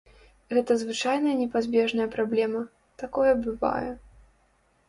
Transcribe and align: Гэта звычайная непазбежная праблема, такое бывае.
Гэта 0.57 0.77
звычайная 0.83 1.33
непазбежная 1.41 2.07
праблема, 2.15 2.61
такое 3.03 3.31
бывае. 3.45 3.87